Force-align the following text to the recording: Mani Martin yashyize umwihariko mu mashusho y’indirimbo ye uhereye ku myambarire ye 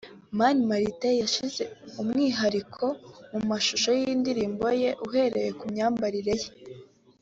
Mani 0.37 0.61
Martin 0.69 1.15
yashyize 1.23 1.63
umwihariko 2.01 2.85
mu 3.31 3.39
mashusho 3.49 3.89
y’indirimbo 3.99 4.65
ye 4.81 4.89
uhereye 5.05 5.49
ku 5.59 5.65
myambarire 5.71 6.35
ye 6.41 6.49